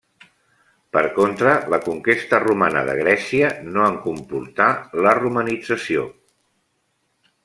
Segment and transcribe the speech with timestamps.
[0.95, 4.71] Per contra, la conquesta romana de Grècia no en comportà
[5.07, 6.07] la romanització.